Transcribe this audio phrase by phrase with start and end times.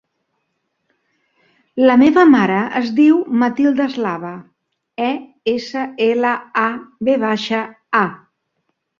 [1.89, 4.31] La meva mare es diu Matilda Eslava:
[5.09, 5.11] e,
[5.53, 6.31] essa, ela,
[6.63, 6.65] a,
[7.11, 7.61] ve baixa,
[8.01, 8.03] a.